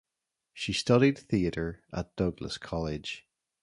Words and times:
She 0.51 0.73
studied 0.73 1.15
theatre 1.19 1.83
at 1.93 2.15
Douglas 2.15 2.57
College. 2.57 3.27